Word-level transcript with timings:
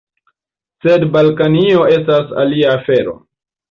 Sed 0.85 1.05
Balkanio 1.17 1.87
estas 2.01 2.37
alia 2.47 2.77
afero. 2.83 3.19